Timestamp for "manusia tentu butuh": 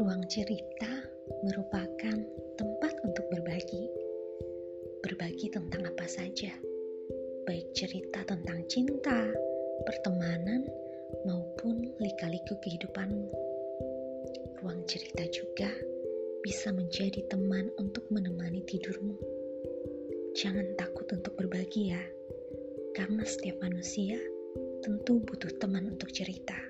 23.60-25.52